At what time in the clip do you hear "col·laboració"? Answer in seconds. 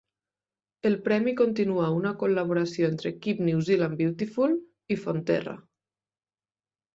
2.23-2.89